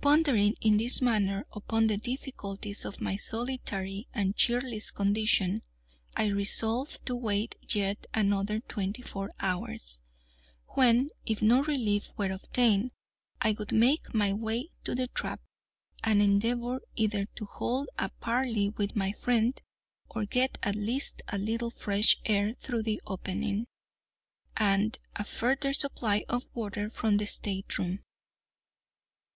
[0.00, 5.62] Pondering in this manner upon the difficulties of my solitary and cheerless condition,
[6.16, 10.00] I resolved to wait yet another twenty four hours,
[10.70, 12.90] when, if no relief were obtained,
[13.40, 15.42] I would make my way to the trap,
[16.02, 19.62] and endeavour either to hold a parley with my friend,
[20.10, 23.68] or get at least a little fresh air through the opening,
[24.56, 28.00] and a further supply of water from the stateroom.